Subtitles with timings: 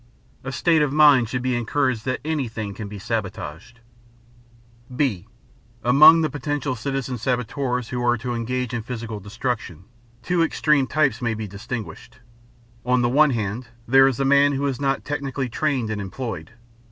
[0.43, 3.81] A state of mind should be encouraged that anything can be sabotaged.
[4.95, 5.27] (b)
[5.83, 9.83] Among the potential citizen saboteurs who are to engage in physical destruction,
[10.23, 12.17] two extreme types may be distinguished.
[12.83, 16.49] On the one hand, there is the man who is not technically trained and employed.